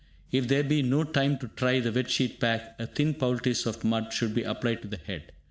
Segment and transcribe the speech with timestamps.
[0.31, 3.83] If there be no time to try the "Wet Sheet Pack", a thin poultice of
[3.83, 5.31] mud should be applied to the head.